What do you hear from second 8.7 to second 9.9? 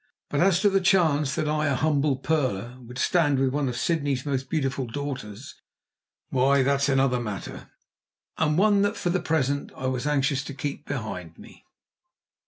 that, for the present, I